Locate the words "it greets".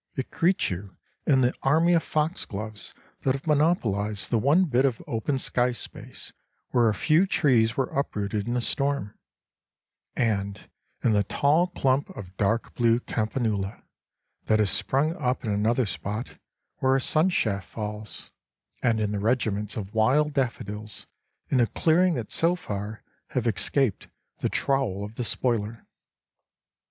0.15-0.71